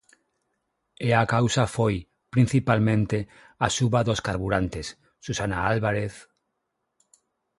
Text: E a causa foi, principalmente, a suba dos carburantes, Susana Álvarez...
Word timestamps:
E 1.07 1.09
a 1.21 1.25
causa 1.35 1.63
foi, 1.75 1.95
principalmente, 2.35 3.17
a 3.65 3.67
suba 3.77 3.99
dos 4.07 4.23
carburantes, 4.27 4.87
Susana 5.25 5.57
Álvarez... 5.71 6.13